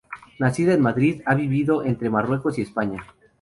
[0.39, 3.05] Nacida en Madrid, ha vivido entre Marruecos y España.